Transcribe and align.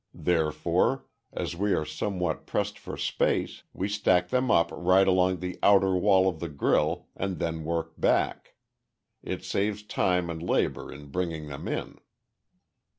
Therefore, 0.15 1.05
as 1.31 1.55
we 1.55 1.73
are 1.75 1.85
somewhat 1.85 2.47
pressed 2.47 2.79
for 2.79 2.97
space, 2.97 3.61
we 3.71 3.87
stack 3.87 4.29
them 4.29 4.49
up 4.49 4.71
right 4.73 5.07
along 5.07 5.37
the 5.37 5.59
outer 5.61 5.95
wall 5.95 6.27
of 6.27 6.39
the 6.39 6.49
grille 6.49 7.05
and 7.15 7.37
then 7.37 7.63
work 7.63 7.93
back. 8.01 8.55
It 9.21 9.43
saves 9.43 9.83
time 9.83 10.27
and 10.31 10.41
labor 10.41 10.91
in 10.91 11.09
bringing 11.11 11.49
them 11.49 11.67
in." 11.67 11.99